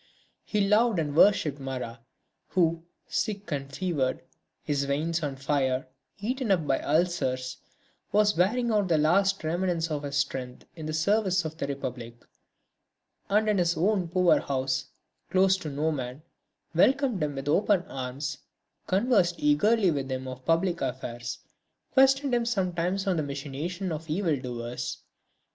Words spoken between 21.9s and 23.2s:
questioned him sometimes on